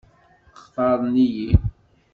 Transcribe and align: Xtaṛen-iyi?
Xtaṛen-iyi? 0.61 1.49